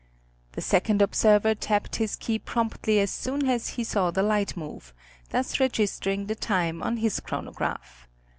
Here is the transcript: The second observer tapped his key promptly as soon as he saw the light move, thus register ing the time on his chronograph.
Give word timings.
The 0.53 0.61
second 0.63 0.99
observer 0.99 1.53
tapped 1.53 1.97
his 1.97 2.15
key 2.15 2.39
promptly 2.39 2.99
as 2.99 3.11
soon 3.11 3.47
as 3.47 3.67
he 3.77 3.83
saw 3.83 4.09
the 4.09 4.23
light 4.23 4.57
move, 4.57 4.95
thus 5.29 5.59
register 5.59 6.09
ing 6.09 6.25
the 6.25 6.33
time 6.33 6.81
on 6.81 6.97
his 6.97 7.19
chronograph. 7.19 8.07